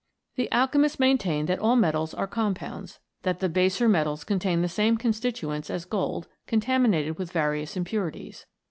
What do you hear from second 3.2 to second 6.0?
that the baser metals contain the same constituents as